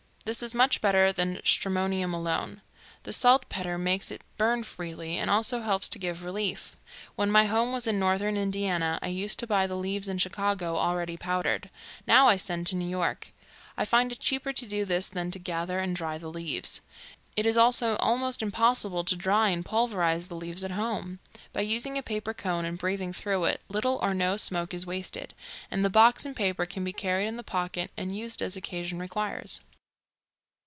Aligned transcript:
This 0.23 0.43
is 0.43 0.53
much 0.53 0.81
better 0.81 1.11
than 1.11 1.41
stramonium 1.43 2.13
alone. 2.13 2.61
The 3.03 3.11
saltpeter 3.11 3.77
makes 3.79 4.11
it 4.11 4.21
burn 4.37 4.63
freely, 4.63 5.17
and 5.17 5.29
also 5.31 5.61
helps 5.61 5.89
to 5.89 5.99
give 5.99 6.23
relief. 6.23 6.77
When 7.15 7.31
my 7.31 7.45
home 7.45 7.73
was 7.73 7.87
in 7.87 7.99
Northern 7.99 8.37
Indiana, 8.37 8.97
I 9.01 9.07
used 9.07 9.39
to 9.39 9.47
buy 9.47 9.65
the 9.65 9.75
leaves 9.75 10.07
in 10.07 10.19
Chicago 10.19 10.77
already 10.77 11.17
powdered. 11.17 11.71
Now 12.05 12.27
I 12.29 12.35
send 12.35 12.67
to 12.67 12.75
New 12.75 12.87
York. 12.87 13.33
I 13.75 13.83
find 13.83 14.11
it 14.11 14.19
cheaper 14.19 14.53
to 14.53 14.65
do 14.67 14.85
this 14.85 15.09
than 15.09 15.31
to 15.31 15.39
gather 15.39 15.79
and 15.79 15.95
dry 15.95 16.19
the 16.19 16.29
leaves. 16.31 16.81
It 17.35 17.47
is 17.47 17.57
also 17.57 17.95
almost 17.95 18.43
impossible 18.43 19.03
to 19.05 19.15
dry 19.15 19.49
and 19.49 19.65
pulverize 19.65 20.27
the 20.27 20.35
leaves 20.35 20.63
at 20.63 20.71
home. 20.71 21.17
By 21.51 21.61
using 21.61 21.97
a 21.97 22.03
paper 22.03 22.35
cone 22.35 22.63
and 22.63 22.77
breathing 22.77 23.11
through 23.11 23.45
it, 23.45 23.61
little 23.69 23.97
or 24.03 24.13
no 24.13 24.37
smoke 24.37 24.73
is 24.75 24.85
wasted, 24.85 25.33
and 25.71 25.83
the 25.83 25.89
box 25.89 26.25
and 26.25 26.35
paper 26.35 26.67
can 26.67 26.83
be 26.83 26.93
carried 26.93 27.27
in 27.27 27.37
the 27.37 27.43
pocket 27.43 27.89
and 27.97 28.15
used 28.15 28.41
as 28.43 28.55
occasion 28.55 28.99
requires." 28.99 29.61